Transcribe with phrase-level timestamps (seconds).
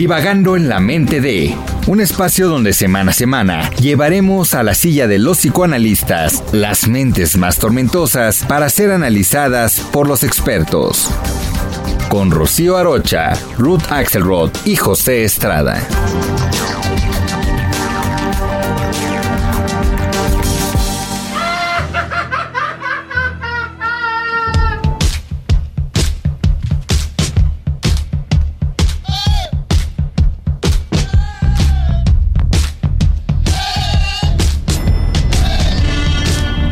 [0.00, 1.54] Divagando en la mente de
[1.86, 7.36] un espacio donde semana a semana llevaremos a la silla de los psicoanalistas las mentes
[7.36, 11.10] más tormentosas para ser analizadas por los expertos.
[12.08, 15.86] Con Rocío Arocha, Ruth Axelrod y José Estrada.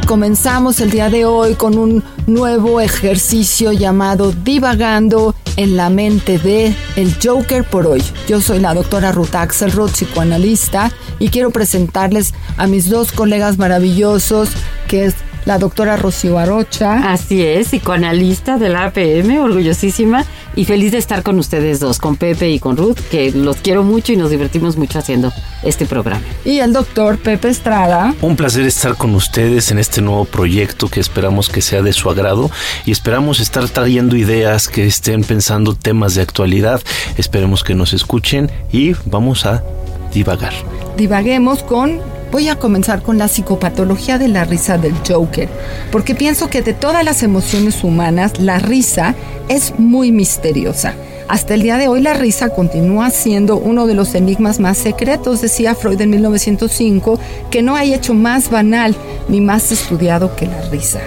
[0.08, 6.74] Comenzamos el día de hoy con un nuevo ejercicio llamado Divagando en la mente de
[6.96, 8.02] El Joker por hoy.
[8.26, 14.48] Yo soy la doctora Ruth Axelrod, psicoanalista, y quiero presentarles a mis dos colegas maravillosos,
[14.88, 15.14] que es
[15.48, 17.10] la doctora Rocío Arocha.
[17.10, 22.16] Así es, psicoanalista de la APM, orgullosísima y feliz de estar con ustedes dos, con
[22.16, 25.32] Pepe y con Ruth, que los quiero mucho y nos divertimos mucho haciendo
[25.62, 26.20] este programa.
[26.44, 28.14] Y el doctor Pepe Estrada.
[28.20, 32.10] Un placer estar con ustedes en este nuevo proyecto que esperamos que sea de su
[32.10, 32.50] agrado
[32.84, 36.82] y esperamos estar trayendo ideas que estén pensando temas de actualidad.
[37.16, 39.64] Esperemos que nos escuchen y vamos a
[40.12, 40.52] divagar.
[40.98, 45.48] Divaguemos con Voy a comenzar con la psicopatología de la risa del Joker,
[45.90, 49.14] porque pienso que de todas las emociones humanas, la risa
[49.48, 50.94] es muy misteriosa.
[51.28, 55.40] Hasta el día de hoy la risa continúa siendo uno de los enigmas más secretos,
[55.40, 57.18] decía Freud en 1905,
[57.50, 58.94] que no hay hecho más banal
[59.28, 61.00] ni más estudiado que la risa.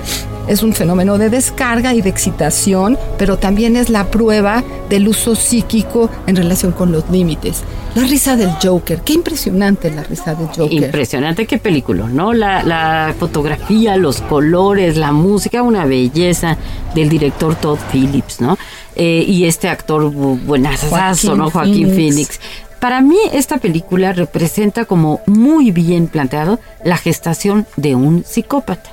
[0.48, 5.36] Es un fenómeno de descarga y de excitación, pero también es la prueba del uso
[5.36, 7.64] psíquico en relación con los límites.
[7.94, 10.72] La risa del Joker, qué impresionante la risa del Joker.
[10.72, 12.32] Impresionante, qué película, ¿no?
[12.34, 16.58] La, fotografía, los colores, la música, una belleza
[16.96, 18.58] del director Todd Phillips, ¿no?
[18.96, 21.52] Eh, y este actor buenazo, ¿no?
[21.52, 22.40] Joaquín Phoenix.
[22.80, 28.90] Para mí esta película representa como muy bien planteado la gestación de un psicópata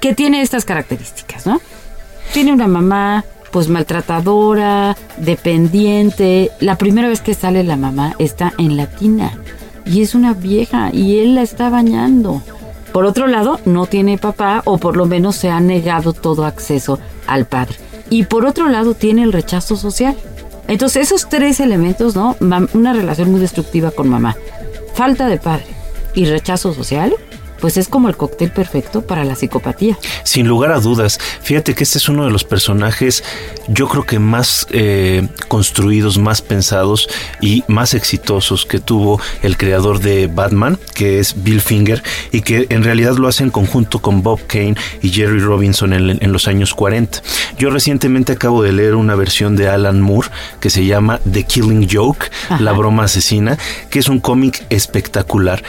[0.00, 1.60] que tiene estas características, ¿no?
[2.32, 6.50] Tiene una mamá pues maltratadora, dependiente.
[6.60, 9.32] La primera vez que sale la mamá está en la tina
[9.84, 12.42] y es una vieja y él la está bañando.
[12.92, 16.98] Por otro lado, no tiene papá o por lo menos se ha negado todo acceso
[17.26, 17.76] al padre.
[18.08, 20.16] Y por otro lado, tiene el rechazo social.
[20.68, 22.36] Entonces, esos tres elementos, ¿no?
[22.40, 24.36] Una relación muy destructiva con mamá,
[24.94, 25.66] falta de padre
[26.14, 27.14] y rechazo social,
[27.60, 29.98] pues es como el cóctel perfecto para la psicopatía.
[30.24, 33.24] Sin lugar a dudas, fíjate que este es uno de los personajes,
[33.68, 37.08] yo creo que más eh, construidos, más pensados
[37.40, 42.02] y más exitosos que tuvo el creador de Batman, que es Bill Finger,
[42.32, 46.32] y que en realidad lo hace en conjunto con Bob Kane y Jerry Robinson en,
[46.32, 47.22] los años 40.
[47.58, 50.28] Yo recientemente acabo de leer una versión de Alan Moore
[50.60, 53.58] que se llama The Killing Joke, la broma asesina,
[53.90, 55.62] que es un cómic espectacular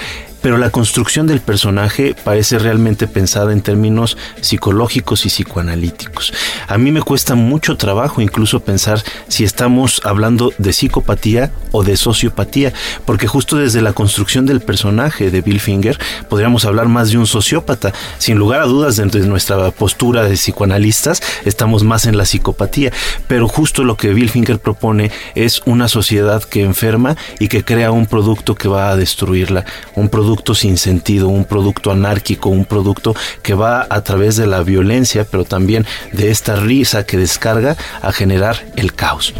[0.47, 6.31] pero la construcción del personaje parece realmente pensada en términos psicológicos y psicoanalíticos.
[6.69, 11.97] A mí me cuesta mucho trabajo incluso pensar si estamos hablando de psicopatía o de
[11.97, 12.71] sociopatía,
[13.03, 15.99] porque justo desde la construcción del personaje de Bill Finger
[16.29, 17.91] podríamos hablar más de un sociópata.
[18.17, 22.93] Sin lugar a dudas, dentro de nuestra postura de psicoanalistas, estamos más en la psicopatía,
[23.27, 27.91] pero justo lo que Bill Finger propone es una sociedad que enferma y que crea
[27.91, 32.65] un producto que va a destruirla, un producto producto sin sentido, un producto anárquico, un
[32.65, 35.83] producto que va a través de la violencia, pero también
[36.13, 39.33] de esta risa que descarga a generar el caos.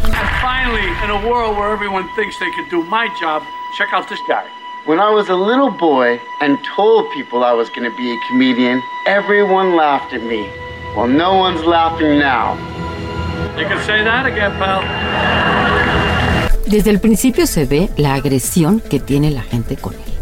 [4.86, 8.16] When I was a little boy and told people I was going to be a
[8.28, 10.48] comedian, everyone laughed at me.
[10.96, 12.56] Well, no one's laughing now.
[13.58, 14.82] You can say that again, pal.
[16.66, 20.17] Desde el principio se ve la agresión que tiene la gente con él.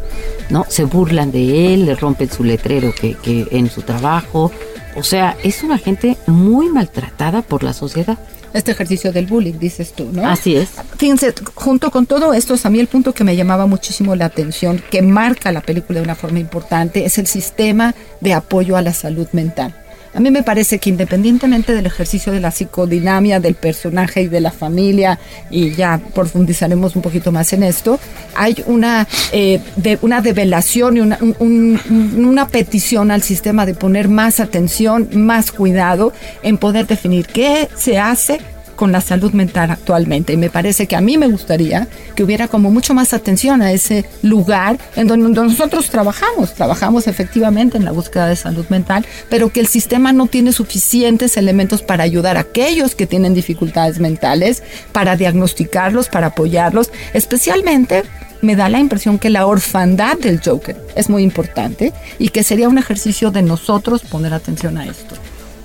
[0.50, 0.64] ¿No?
[0.69, 4.50] Se burlan de él, le rompen su letrero que, que en su trabajo.
[4.96, 8.19] O sea, es una gente muy maltratada por la sociedad
[8.56, 10.26] este ejercicio del bullying, dices tú, ¿no?
[10.26, 10.70] Así es.
[10.96, 14.82] Fíjense, junto con todo esto, a mí el punto que me llamaba muchísimo la atención,
[14.90, 18.93] que marca la película de una forma importante, es el sistema de apoyo a la
[18.93, 19.75] salud mental.
[20.16, 24.40] A mí me parece que independientemente del ejercicio de la psicodinamia del personaje y de
[24.40, 25.18] la familia,
[25.50, 28.00] y ya profundizaremos un poquito más en esto,
[28.34, 34.40] hay una, eh, de, una develación y una, una petición al sistema de poner más
[34.40, 38.40] atención, más cuidado en poder definir qué se hace
[38.76, 40.32] con la salud mental actualmente.
[40.32, 43.73] Y me parece que a mí me gustaría que hubiera como mucho más atención a
[43.73, 46.55] ese lugar en donde, nosotros trabajamos.
[46.55, 51.37] Trabajamos efectivamente en la búsqueda de salud mental, pero que el sistema no tiene suficientes
[51.37, 54.62] elementos para ayudar a aquellos que tienen dificultades mentales,
[54.93, 58.05] para diagnosticarlos, para apoyarlos, especialmente
[58.43, 62.69] me da la impresión que la orfandad del Joker es muy importante y que sería
[62.69, 65.14] un ejercicio de nosotros poner atención a esto.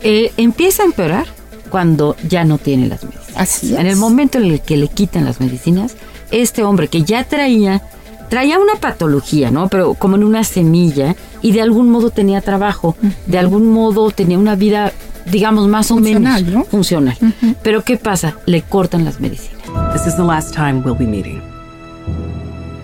[0.03, 1.27] Eh, empieza a empeorar
[1.71, 3.31] cuando ya no tiene las medicinas.
[3.35, 5.95] Así En el momento en el que le quitan las medicinas,
[6.29, 7.81] este hombre que ya traía
[8.29, 9.67] traía una patología, ¿no?
[9.67, 12.95] Pero como en una semilla y de algún modo tenía trabajo,
[13.25, 14.93] de algún modo tenía una vida,
[15.25, 16.63] digamos, más o menos ¿no?
[16.63, 17.17] funcional.
[17.61, 18.37] Pero ¿qué pasa?
[18.45, 19.61] Le cortan las medicinas.
[19.91, 21.41] This is the last time we'll be meeting.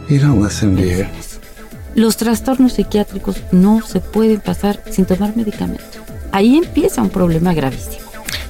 [0.09, 1.09] You don't listen, dear.
[1.95, 5.83] Los trastornos psiquiátricos no se pueden pasar sin tomar medicamento.
[6.33, 8.06] Ahí empieza un problema gravísimo.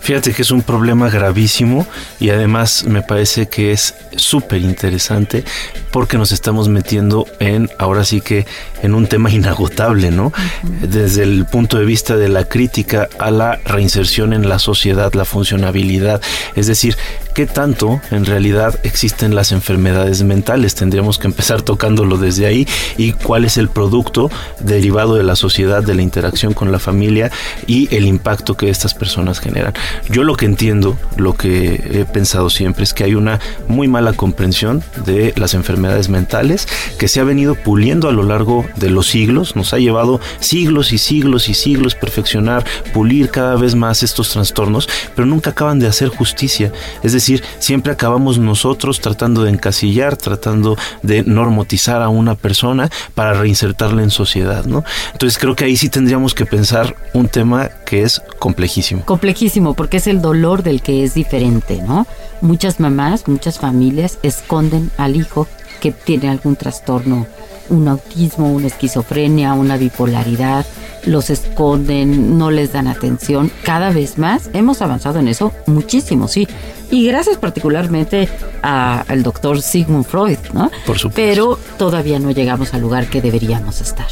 [0.08, 1.86] Fíjate que es un problema gravísimo
[2.18, 5.44] y además me parece que es súper interesante
[5.92, 8.46] porque nos estamos metiendo en, ahora sí que,
[8.82, 10.34] en un tema inagotable, ¿no?
[10.82, 15.26] Desde el punto de vista de la crítica a la reinserción en la sociedad, la
[15.26, 16.22] funcionabilidad,
[16.56, 16.98] es decir,
[17.34, 20.76] ¿qué tanto en realidad existen las enfermedades mentales?
[20.76, 22.68] Tendríamos que empezar tocándolo desde ahí
[22.98, 24.30] y cuál es el producto
[24.60, 27.32] derivado de la sociedad, de la interacción con la familia
[27.66, 29.74] y el impacto que estas personas generan.
[30.10, 34.14] Yo lo que entiendo, lo que he pensado siempre es que hay una muy mala
[34.14, 39.08] comprensión de las enfermedades mentales que se ha venido puliendo a lo largo de los
[39.08, 44.30] siglos, nos ha llevado siglos y siglos y siglos perfeccionar, pulir cada vez más estos
[44.30, 46.72] trastornos, pero nunca acaban de hacer justicia.
[47.04, 53.34] Es decir, siempre acabamos nosotros tratando de encasillar, tratando de normotizar a una persona para
[53.34, 54.84] reinsertarla en sociedad, ¿no?
[55.14, 59.06] Entonces creo que ahí sí tendríamos que pensar un tema que es complejísimo.
[59.06, 62.08] Complejísimo, porque es el dolor del que es diferente, ¿no?
[62.42, 65.48] Muchas mamás, muchas familias esconden al hijo
[65.80, 67.28] que tiene algún trastorno,
[67.70, 70.66] un autismo, una esquizofrenia, una bipolaridad,
[71.06, 73.52] los esconden, no les dan atención.
[73.64, 76.48] Cada vez más hemos avanzado en eso muchísimo, sí.
[76.92, 78.30] Y gracias particularmente
[78.62, 80.72] al doctor Sigmund Freud, ¿no?
[80.86, 81.16] Por supuesto.
[81.16, 84.08] Pero todavía no llegamos al lugar que deberíamos estar.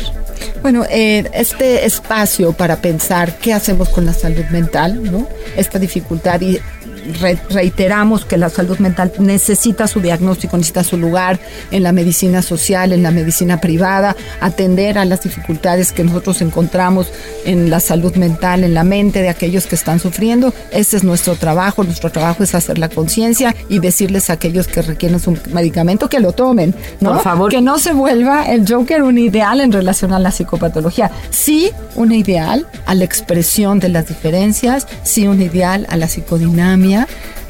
[0.61, 5.27] Bueno, eh, este espacio para pensar qué hacemos con la salud mental, ¿no?
[5.55, 6.59] Esta dificultad y
[7.19, 11.39] re- reiteramos que la salud mental necesita su diagnóstico, necesita su lugar
[11.71, 17.07] en la medicina social, en la medicina privada, atender a las dificultades que nosotros encontramos
[17.45, 20.53] en la salud mental, en la mente de aquellos que están sufriendo.
[20.71, 24.81] Ese es nuestro trabajo, nuestro trabajo es hacer la conciencia y decirles a aquellos que
[24.81, 27.13] requieren su medicamento que lo tomen, ¿no?
[27.13, 27.51] Por favor.
[27.51, 31.11] Que no se vuelva el Joker un ideal en relación a la psicopatología.
[31.29, 36.94] Sí, un ideal a la expresión de las diferencias, sí, un ideal a la psicodinamia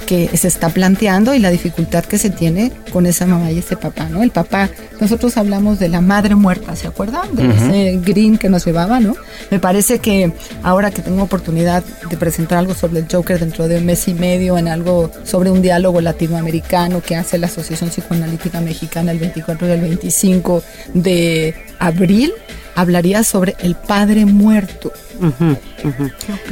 [0.06, 3.76] que se está planteando y la dificultad que se tiene con esa mamá y ese
[3.76, 4.24] papá, ¿no?
[4.24, 4.70] El papá,
[5.02, 7.36] nosotros hablamos de la madre muerta, ¿se acuerdan?
[7.36, 9.16] De ese green que nos llevaba, ¿no?
[9.50, 10.32] Me parece que
[10.64, 14.14] ahora que tengo oportunidad de presentar algo sobre el Joker dentro de un mes y
[14.14, 19.68] medio en algo sobre un diálogo latinoamericano que hace la Asociación Psicoanalítica Mexicana el 24
[19.68, 22.32] y el 25 de abril,
[22.76, 24.92] hablaría sobre el padre muerto.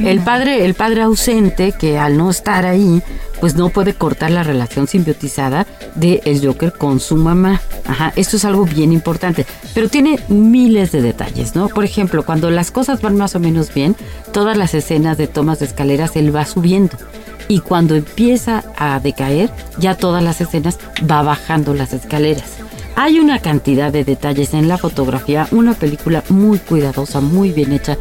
[0.00, 3.02] El padre, el padre ausente que al no estar ahí,
[3.40, 7.60] pues no puede cortar la relación simbiotizada de el Joker con su mamá.
[7.86, 11.68] Ajá, esto es algo bien importante, pero tiene miles de detalles, ¿no?
[11.68, 13.96] Por ejemplo, cuando las cosas van más o menos bien,
[14.32, 16.96] todas las escenas de tomas de escaleras él va subiendo.
[17.46, 20.78] Y cuando empieza a decaer, ya todas las escenas
[21.10, 22.63] va bajando las escaleras.
[22.96, 27.98] Hay una cantidad de detalles en la fotografía, una película muy cuidadosa, muy bien hecha,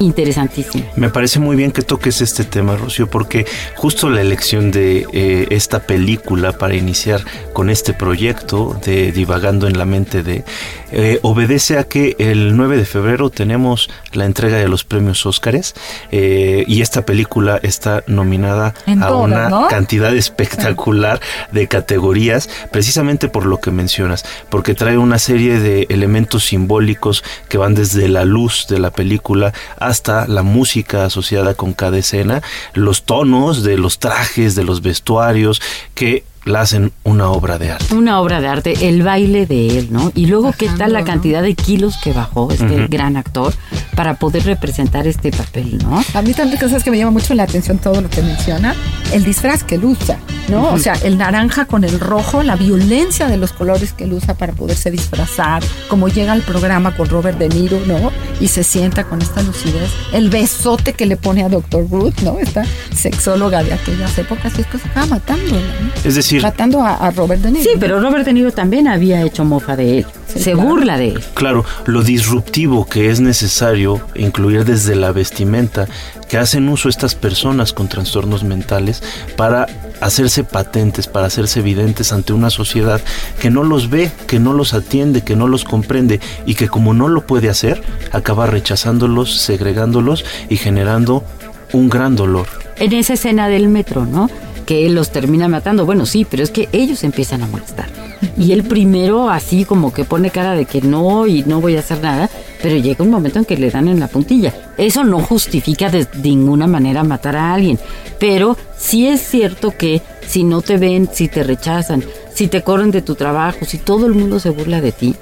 [0.00, 0.84] interesantísima.
[0.96, 5.46] Me parece muy bien que toques este tema, Rocío, porque justo la elección de eh,
[5.50, 7.22] esta película para iniciar
[7.52, 10.44] con este proyecto de Divagando en la mente de
[10.92, 15.74] eh, obedece a que el 9 de febrero tenemos la entrega de los premios Óscares
[16.12, 19.68] eh, y esta película está nominada En a todas, una ¿no?
[19.68, 21.20] cantidad espectacular
[21.52, 27.58] de categorías, precisamente por lo que mencionas, porque trae una serie de elementos simbólicos que
[27.58, 29.52] van desde la luz de la película
[29.86, 32.42] hasta la música asociada con cada escena,
[32.74, 35.62] los tonos de los trajes, de los vestuarios,
[35.94, 37.94] que la hacen una obra de arte.
[37.94, 40.12] Una obra de arte, el baile de él, ¿no?
[40.14, 43.52] Y luego, ¿qué tal la cantidad de kilos que bajó este gran actor
[43.96, 46.02] para poder representar este papel, ¿no?
[46.14, 48.76] A mí también cosas que me llama mucho la atención todo lo que menciona,
[49.12, 50.72] el disfraz que él usa, ¿no?
[50.72, 54.34] O sea, el naranja con el rojo, la violencia de los colores que él usa
[54.34, 58.12] para poderse disfrazar, como llega al programa con Robert De Niro, ¿no?
[58.40, 61.90] Y se sienta con esta lucidez, el besote que le pone a Dr.
[61.90, 62.38] Ruth, ¿no?
[62.38, 65.90] Esta sexóloga de aquellas épocas, y es que se acaba matando, ¿no?
[66.04, 67.64] Es decir, Matando a, a Robert De Niro.
[67.64, 70.06] Sí, pero Robert De Niro también había hecho mofa de él.
[70.26, 70.68] Sí, se claro.
[70.68, 71.24] burla de él.
[71.34, 75.86] Claro, lo disruptivo que es necesario incluir desde la vestimenta
[76.28, 79.02] que hacen uso estas personas con trastornos mentales
[79.36, 79.66] para
[80.00, 83.00] hacerse patentes, para hacerse evidentes ante una sociedad
[83.40, 86.94] que no los ve, que no los atiende, que no los comprende y que como
[86.94, 91.24] no lo puede hacer, acaba rechazándolos, segregándolos y generando
[91.72, 92.46] un gran dolor.
[92.78, 94.28] En esa escena del metro, ¿no?
[94.66, 95.86] Que él los termina matando.
[95.86, 97.88] Bueno, sí, pero es que ellos empiezan a molestar.
[98.36, 101.80] Y él primero así como que pone cara de que no y no voy a
[101.80, 102.28] hacer nada,
[102.62, 104.52] pero llega un momento en que le dan en la puntilla.
[104.76, 107.78] Eso no justifica de ninguna manera matar a alguien,
[108.18, 112.04] pero sí es cierto que si no te ven, si te rechazan,
[112.34, 115.14] si te corren de tu trabajo, si todo el mundo se burla de ti,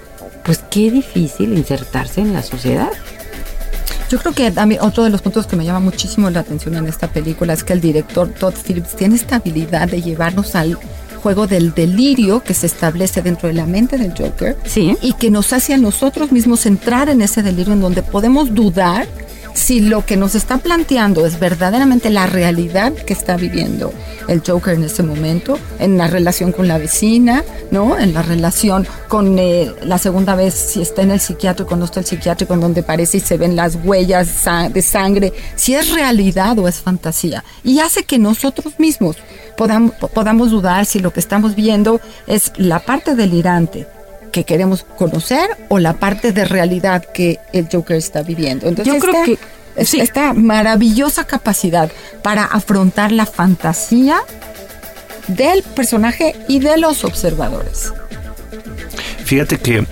[0.44, 2.90] pues qué difícil insertarse en la sociedad.
[4.14, 6.76] Yo creo que a mí otro de los puntos que me llama muchísimo la atención
[6.76, 10.78] en esta película es que el director Todd Phillips tiene esta habilidad de llevarnos al
[11.20, 14.96] juego del delirio que se establece dentro de la mente del Joker Sí.
[15.02, 19.08] y que nos hace a nosotros mismos entrar en ese delirio en donde podemos dudar
[19.54, 23.92] si lo que nos está planteando es verdaderamente la realidad que está viviendo
[24.28, 27.98] el Joker en ese momento, en la relación con la vecina, ¿no?
[27.98, 32.00] En la relación con eh, la segunda vez, si está en el psiquiátrico, no está
[32.00, 36.58] el psiquiátrico, en donde parece y se ven las huellas de sangre, si es realidad
[36.58, 37.44] o es fantasía.
[37.62, 39.16] Y hace que nosotros mismos
[39.56, 43.86] podamos, podamos dudar si lo que estamos viendo es la parte delirante
[44.34, 48.66] que queremos conocer o la parte de realidad que el Joker está viviendo.
[48.66, 49.38] Entonces, Yo creo esta- que-
[49.80, 50.00] es- sí.
[50.00, 51.88] esta maravillosa capacidad
[52.22, 54.16] para afrontar la fantasía
[55.28, 57.92] del personaje y de los observadores.
[59.24, 59.86] Fíjate que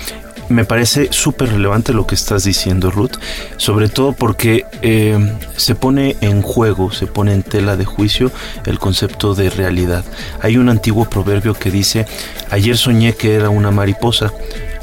[0.48, 3.12] me parece súper relevante lo que estás diciendo, Ruth,
[3.56, 5.16] sobre todo porque eh,
[5.56, 8.30] se pone en juego, se pone en tela de juicio
[8.66, 10.04] el concepto de realidad.
[10.42, 12.06] Hay un antiguo proverbio que dice,
[12.52, 14.32] ayer soñé que era una mariposa,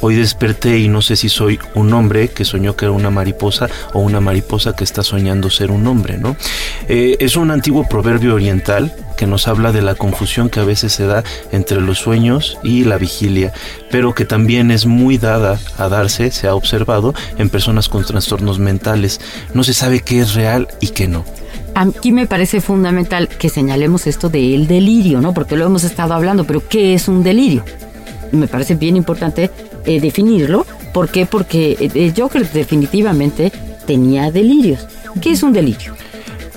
[0.02, 3.70] hoy desperté y no sé si soy un hombre que soñó que era una mariposa
[3.94, 6.36] o una mariposa que está soñando ser un hombre, ¿no?
[6.88, 10.94] Eh, es un antiguo proverbio oriental que nos habla de la confusión que a veces
[10.94, 13.54] se da entre los sueños y la vigilia,
[13.92, 18.60] pero que también es muy dada a darse, se ha observado, en personas con trastornos
[18.60, 19.20] mentales.
[19.54, 21.26] No se sabe qué es real y qué no.
[21.80, 25.34] Aquí me parece fundamental que señalemos esto del delirio, ¿no?
[25.34, 27.64] Porque lo hemos estado hablando, pero ¿qué es un delirio?
[28.34, 29.50] Me parece bien importante
[29.86, 30.66] eh, definirlo.
[30.94, 31.26] ¿Por qué?
[31.26, 33.54] Porque eh, el Joker definitivamente
[33.88, 34.86] tenía delirios.
[35.22, 35.94] ¿Qué es un delirio?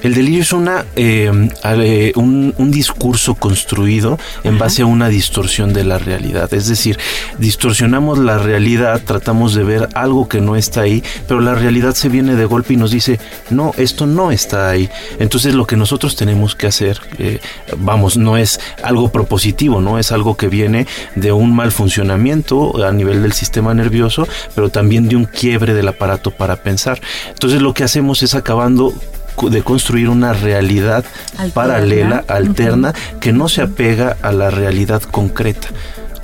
[0.03, 5.99] El delirio es una, un, un discurso construido en base a una distorsión de la
[5.99, 6.53] realidad.
[6.55, 6.99] Es decir,
[7.39, 12.09] distorsionamos la realidad, tratamos de ver algo que no está ahí, pero la realidad se
[12.09, 14.89] viene de golpe y nos dice, no, esto no está ahí.
[15.19, 17.41] Entonces lo que nosotros tenemos que hacer, eh,
[17.77, 22.93] vamos, no es algo propositivo, no es algo que viene de un mal funcionamiento a
[22.93, 27.01] nivel del sistema nervioso, pero también de un quiebre del aparato para pensar.
[27.29, 28.93] Entonces lo que hacemos es acabando
[29.51, 31.55] de construir una realidad Alterna.
[31.55, 35.69] paralela, alterna, que no se apega a la realidad concreta.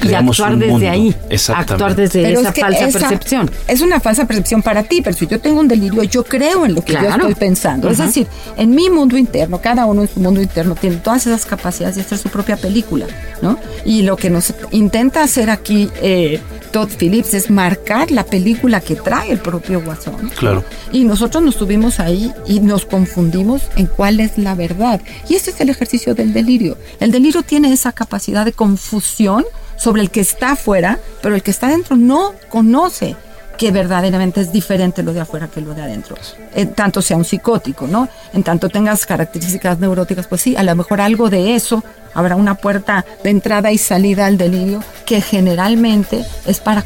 [0.02, 0.90] Y actuar un desde mundo.
[0.90, 1.14] ahí.
[1.28, 1.72] Exactamente.
[1.72, 3.50] Actuar desde Pero esa es que falsa esa percepción.
[3.66, 6.74] Es una falsa percepción para ti, pero si yo tengo un delirio, yo creo en
[6.74, 7.88] lo que yo estoy pensando.
[7.90, 8.26] Es decir,
[8.56, 12.02] en mi mundo interno, cada uno en su mundo interno tiene todas esas capacidades de
[12.02, 13.06] hacer su propia película,
[13.42, 13.58] ¿no?
[13.84, 16.40] Y lo que nos intenta hacer aquí eh,
[16.70, 20.30] Todd Phillips es marcar la película que trae el propio Guasón.
[20.36, 20.64] Claro.
[20.92, 25.00] Y nosotros nos tuvimos ahí y nos confundimos en cuál es la verdad.
[25.28, 26.76] Y este es el ejercicio del delirio.
[27.00, 29.44] El delirio tiene esa capacidad de confusión
[29.78, 33.16] sobre el que está afuera, pero el que está adentro no conoce
[33.56, 36.16] que verdaderamente es diferente lo de afuera que lo de adentro.
[36.54, 38.08] En tanto sea un psicótico, ¿no?
[38.32, 41.82] En tanto tengas características neuróticas, pues sí, a lo mejor algo de eso
[42.14, 46.84] habrá una puerta de entrada y salida al delirio que generalmente es para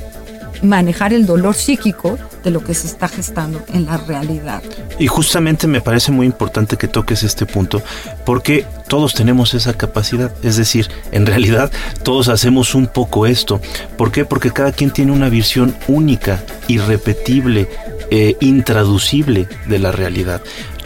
[0.63, 4.63] manejar el dolor psíquico de lo que se está gestando en la realidad.
[4.99, 7.83] Y justamente me parece muy importante que toques este punto
[8.25, 10.33] porque todos tenemos esa capacidad.
[10.43, 11.71] Es decir, en realidad
[12.03, 13.61] todos hacemos un poco esto.
[13.97, 14.25] ¿Por qué?
[14.25, 17.69] Porque cada quien tiene una visión única, irrepetible,
[18.11, 20.43] eh, intraducible de la realidad.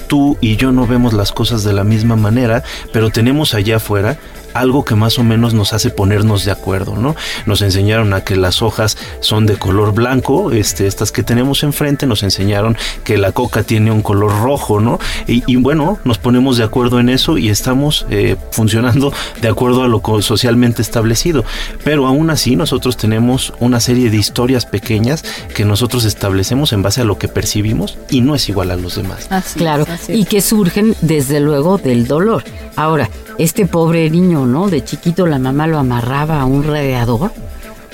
[0.06, 4.16] Tú y yo no vemos las cosas de la misma manera, pero tenemos allá afuera
[4.58, 7.14] algo que más o menos nos hace ponernos de acuerdo, ¿no?
[7.46, 12.06] Nos enseñaron a que las hojas son de color blanco, este, estas que tenemos enfrente,
[12.06, 14.98] nos enseñaron que la coca tiene un color rojo, ¿no?
[15.26, 19.88] Y, bueno, nos ponemos de acuerdo en eso y estamos eh, funcionando de acuerdo a
[19.88, 21.44] lo socialmente establecido.
[21.84, 27.00] Pero aún así nosotros tenemos una serie de historias pequeñas que nosotros establecemos en base
[27.00, 29.28] a lo que percibimos y no es igual a los demás.
[29.56, 32.44] claro, y que surgen desde luego del dolor.
[32.76, 34.68] Ahora, este pobre niño, ¿no?
[34.68, 37.32] De chiquito la mamá lo amarraba a un radiador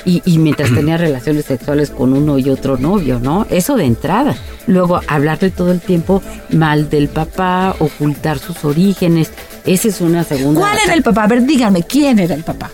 [0.05, 3.47] y, y, mientras tenía relaciones sexuales con uno y otro novio, ¿no?
[3.51, 4.35] Eso de entrada.
[4.67, 9.31] Luego, hablarle todo el tiempo mal del papá, ocultar sus orígenes.
[9.65, 10.61] Esa es una segunda.
[10.61, 11.25] ¿Cuál era el papá?
[11.25, 12.71] A ver, dígame, ¿quién era el papá?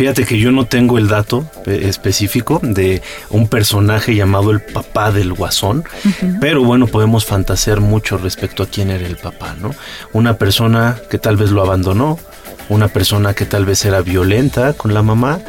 [0.00, 5.12] Fíjate que yo no tengo el dato eh, específico de un personaje llamado el papá
[5.12, 5.84] del guasón,
[6.40, 9.74] pero bueno, podemos fantasear mucho respecto a quién era el papá, ¿no?
[10.14, 12.18] Una persona que tal vez lo abandonó,
[12.70, 15.40] una persona que tal vez era violenta con la mamá.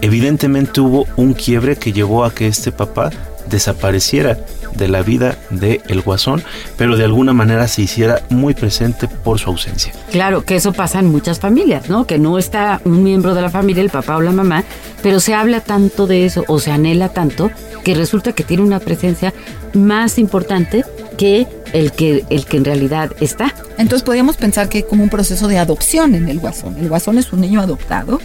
[0.00, 3.10] Evidentemente hubo un quiebre que llevó a que este papá
[3.50, 4.38] desapareciera
[4.74, 6.42] de la vida de el guasón,
[6.76, 9.92] pero de alguna manera se hiciera muy presente por su ausencia.
[10.10, 12.06] Claro, que eso pasa en muchas familias, ¿no?
[12.06, 14.64] Que no está un miembro de la familia, el papá o la mamá,
[15.02, 17.50] pero se habla tanto de eso o se anhela tanto
[17.82, 19.32] que resulta que tiene una presencia
[19.74, 20.84] más importante
[21.16, 23.54] que el que, el que en realidad está.
[23.78, 26.76] Entonces podríamos pensar que como un proceso de adopción en el guasón.
[26.78, 28.20] El guasón es un niño adoptado.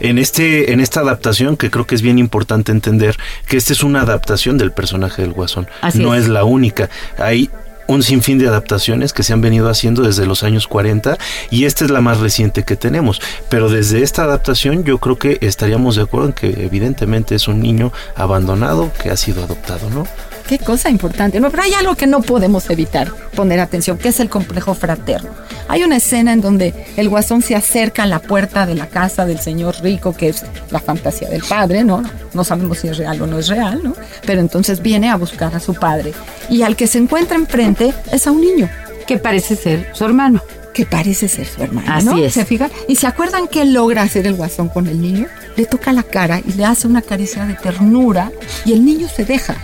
[0.00, 3.82] En, este, en esta adaptación, que creo que es bien importante entender que esta es
[3.82, 5.66] una adaptación del personaje del guasón.
[5.94, 6.28] no es.
[6.28, 6.88] la única.
[7.18, 7.50] Hay
[7.86, 11.18] un sinfín de adaptaciones que se han venido haciendo desde los años 40
[11.50, 13.20] y esta es la más reciente que tenemos.
[13.48, 17.60] Pero desde esta adaptación yo creo que estaríamos de acuerdo en que evidentemente es un
[17.60, 20.06] niño abandonado que ha sido adoptado, ¿no?
[20.48, 21.40] Qué cosa importante.
[21.40, 25.30] pero hay algo que no podemos evitar poner atención, que es el complejo fraterno.
[25.68, 29.24] Hay una escena en donde el guasón se acerca a la puerta de la casa
[29.24, 32.02] del señor rico, que es la fantasía del padre, ¿no?
[32.34, 33.94] No sabemos si es real o no es real, ¿no?
[34.26, 36.12] Pero entonces viene a buscar a su padre.
[36.50, 38.68] Y al que se encuentra enfrente es a un niño.
[39.06, 40.42] Que parece ser su hermano.
[40.74, 41.90] Que parece ser su hermano.
[41.90, 42.34] Así es.
[42.34, 42.70] ¿Se fijan?
[42.86, 45.26] ¿Y se acuerdan qué logra hacer el guasón con el niño?
[45.56, 48.30] Le toca la cara y le hace una caricia de ternura
[48.66, 49.56] y el niño se deja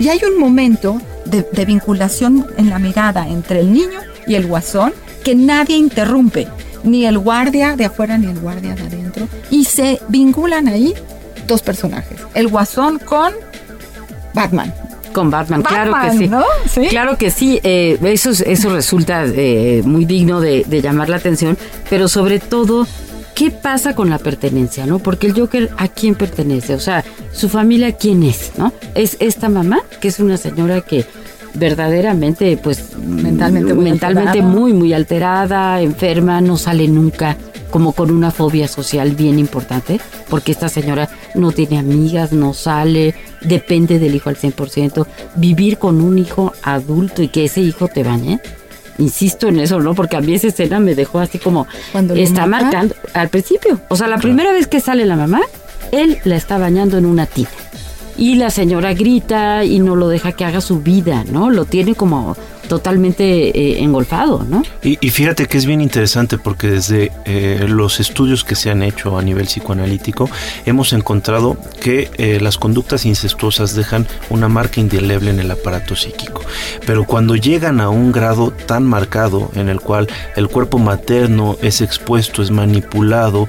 [0.00, 4.94] y hay un momento de, vinculación en la mirada entre el niño y el guasón
[5.22, 6.48] que nadie interrumpe,
[6.82, 9.28] ni el guardia de afuera ni el guardia de adentro.
[9.50, 10.94] Y se vinculan ahí
[11.46, 13.34] dos personajes, el guasón con
[14.32, 14.74] Batman.
[15.12, 16.28] Con Batman, claro que sí.
[16.28, 16.44] ¿no?
[16.88, 21.58] Claro que sí, eh, eso, eso resulta eh, muy digno de, de llamar la atención,
[21.90, 22.86] pero sobre todo
[23.40, 24.98] ¿qué pasa con la pertenencia, no?
[24.98, 26.74] Porque el Joker, ¿a quién pertenece?
[26.74, 28.70] O sea, su familia, ¿quién es, no?
[28.94, 31.06] Es esta mamá, que es una señora que
[31.54, 37.38] verdaderamente, pues, mentalmente, muy, mentalmente muy, muy alterada, enferma, no sale nunca,
[37.70, 39.98] como con una fobia social bien importante,
[40.28, 46.02] porque esta señora no tiene amigas, no sale, depende del hijo al 100%, vivir con
[46.02, 48.38] un hijo adulto y que ese hijo te bañe,
[49.00, 49.94] insisto en eso, ¿no?
[49.94, 53.80] Porque a mí esa escena me dejó así como Cuando está marcando al principio.
[53.88, 55.40] O sea, la primera vez que sale la mamá,
[55.92, 57.48] él la está bañando en una tina.
[58.16, 61.50] Y la señora grita y no lo deja que haga su vida, ¿no?
[61.50, 62.36] Lo tiene como
[62.70, 64.62] totalmente eh, engolfado, ¿no?
[64.80, 69.18] Y, fíjate que es bien interesante porque desde eh, los estudios que se han hecho
[69.18, 70.30] a nivel psicoanalítico
[70.66, 76.42] hemos encontrado que eh, las conductas incestuosas dejan una marca indeleble en el aparato psíquico.
[76.86, 80.06] Pero cuando llegan a un grado tan marcado en el cual
[80.36, 83.48] el cuerpo materno es expuesto, es manipulado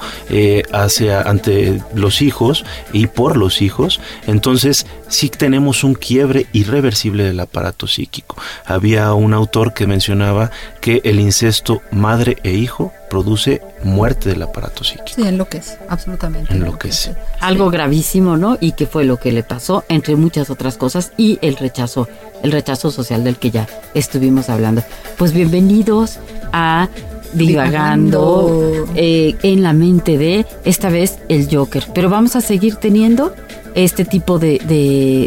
[0.74, 7.40] hacia ante los hijos y por los hijos, entonces sí tenemos un quiebre irreversible del
[7.40, 8.36] aparato psíquico.
[8.66, 14.84] Había un autor que mencionaba que el incesto madre e hijo produce muerte del aparato
[14.84, 15.10] psíquico.
[15.15, 16.54] Sí, enloquece, absolutamente.
[16.54, 17.15] Enloquece.
[17.39, 18.58] Algo gravísimo, ¿no?
[18.62, 22.08] Y que fue lo que le pasó, entre muchas otras cosas, y el rechazo,
[22.41, 24.84] el rechazo social del que ya estuvimos hablando.
[25.17, 26.19] Pues bienvenidos
[26.54, 26.88] a
[27.34, 31.86] divagando, eh, en la mente de esta vez el Joker.
[31.93, 33.34] Pero vamos a seguir teniendo
[33.76, 34.60] este tipo de,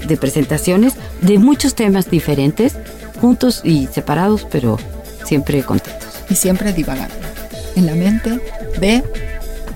[0.07, 2.77] de presentaciones de muchos temas diferentes
[3.21, 4.79] juntos y separados, pero
[5.25, 6.09] siempre contentos.
[6.29, 7.15] Y siempre divagando
[7.77, 8.41] en la mente
[8.79, 9.03] de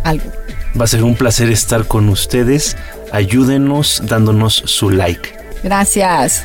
[0.04, 0.30] algo.
[0.78, 2.76] Va a ser un placer estar con ustedes.
[3.12, 5.30] Ayúdenos dándonos su like.
[5.62, 6.44] Gracias.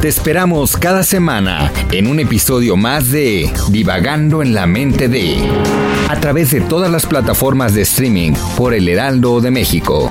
[0.00, 5.36] Te esperamos cada semana en un episodio más de Divagando en la mente de
[6.08, 10.10] a través de todas las plataformas de streaming por El Heraldo de México.